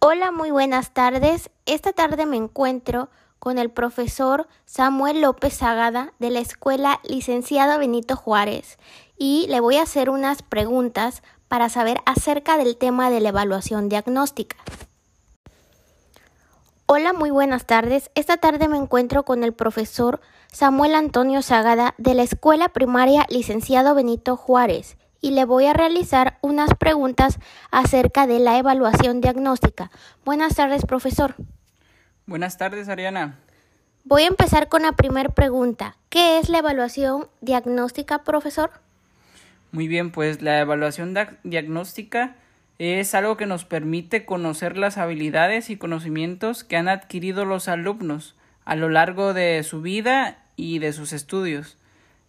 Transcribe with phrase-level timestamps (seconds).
[0.00, 1.50] Hola, muy buenas tardes.
[1.66, 8.14] Esta tarde me encuentro con el profesor Samuel López Sagada de la Escuela Licenciado Benito
[8.14, 8.78] Juárez
[9.16, 13.88] y le voy a hacer unas preguntas para saber acerca del tema de la evaluación
[13.88, 14.56] diagnóstica.
[16.86, 18.12] Hola, muy buenas tardes.
[18.14, 20.20] Esta tarde me encuentro con el profesor
[20.52, 26.38] Samuel Antonio Sagada de la Escuela Primaria Licenciado Benito Juárez y le voy a realizar
[26.40, 27.38] unas preguntas
[27.70, 29.90] acerca de la evaluación diagnóstica.
[30.24, 31.34] Buenas tardes, profesor.
[32.26, 33.38] Buenas tardes, Ariana.
[34.04, 35.96] Voy a empezar con la primera pregunta.
[36.08, 38.70] ¿Qué es la evaluación diagnóstica, profesor?
[39.70, 42.36] Muy bien, pues la evaluación diagnóstica
[42.78, 48.34] es algo que nos permite conocer las habilidades y conocimientos que han adquirido los alumnos
[48.64, 51.76] a lo largo de su vida y de sus estudios.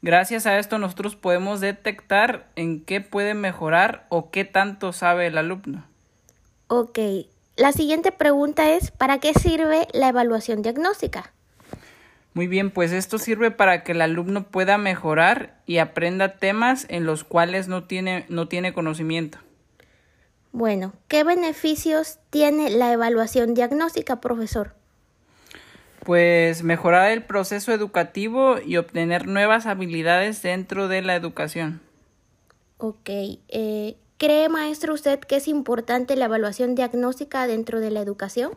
[0.01, 5.37] Gracias a esto nosotros podemos detectar en qué puede mejorar o qué tanto sabe el
[5.37, 5.85] alumno.
[6.67, 6.99] Ok,
[7.57, 11.33] la siguiente pregunta es ¿para qué sirve la evaluación diagnóstica?
[12.33, 17.05] Muy bien, pues esto sirve para que el alumno pueda mejorar y aprenda temas en
[17.05, 19.39] los cuales no tiene, no tiene conocimiento.
[20.51, 24.78] Bueno, ¿qué beneficios tiene la evaluación diagnóstica, profesor?
[26.09, 31.81] Pues mejorar el proceso educativo y obtener nuevas habilidades dentro de la educación.
[32.79, 33.09] Ok.
[33.49, 38.53] Eh, ¿Cree, maestro, usted que es importante la evaluación diagnóstica dentro de la educación?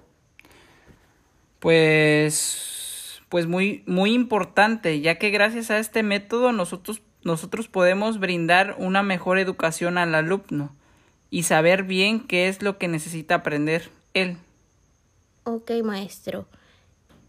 [1.59, 8.77] Pues, pues muy, muy importante, ya que gracias a este método nosotros, nosotros podemos brindar
[8.79, 10.75] una mejor educación al alumno
[11.29, 14.39] y saber bien qué es lo que necesita aprender él.
[15.45, 16.47] Ok, maestro.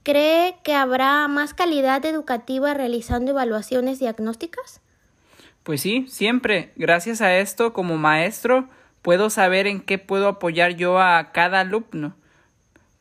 [0.04, 4.82] ¿Cree que habrá más calidad educativa realizando evaluaciones diagnósticas?
[5.64, 6.74] Pues sí, siempre.
[6.76, 8.68] Gracias a esto, como maestro,
[9.02, 12.16] puedo saber en qué puedo apoyar yo a cada alumno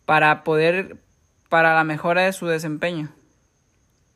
[0.05, 0.97] para poder,
[1.49, 3.13] para la mejora de su desempeño.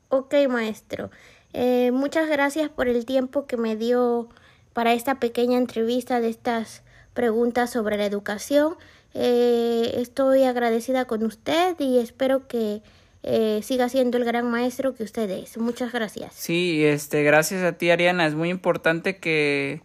[0.08, 1.10] Ok, maestro.
[1.52, 4.28] Eh, muchas gracias por el tiempo que me dio
[4.72, 6.84] para esta pequeña entrevista de estas
[7.14, 8.76] preguntas sobre la educación.
[9.18, 12.82] Eh, estoy agradecida con usted y espero que
[13.22, 15.56] eh, siga siendo el gran maestro que usted es.
[15.56, 16.34] Muchas gracias.
[16.34, 18.26] Sí, este, gracias a ti, Ariana.
[18.26, 19.80] Es muy importante que,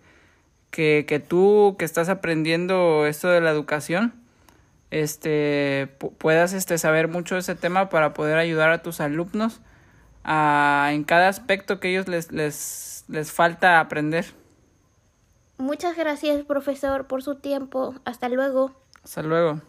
[0.69, 4.13] que, que tú, que estás aprendiendo esto de la educación,
[4.89, 5.87] este,
[6.17, 9.61] puedas este, saber mucho de ese tema para poder ayudar a tus alumnos
[10.25, 14.25] a, en cada aspecto que ellos les, les, les falta aprender.
[15.57, 17.95] Muchas gracias, profesor, por su tiempo.
[18.03, 18.75] Hasta luego.
[19.03, 19.61] Hasta luego.